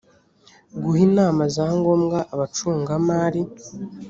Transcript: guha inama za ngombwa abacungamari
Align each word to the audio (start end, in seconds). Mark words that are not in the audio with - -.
guha 0.81 0.99
inama 1.07 1.43
za 1.55 1.65
ngombwa 1.77 2.17
abacungamari 2.33 3.41